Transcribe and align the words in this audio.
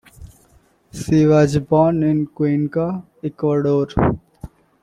She 0.91 1.27
was 1.27 1.59
born 1.59 2.01
in 2.01 2.25
Cuenca, 2.25 3.03
Ecuador. 3.23 3.85